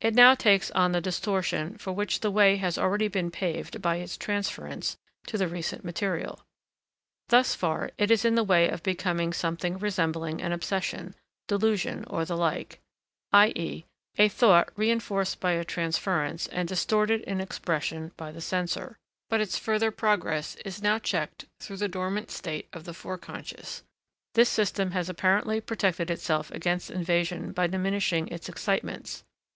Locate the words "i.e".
13.32-13.86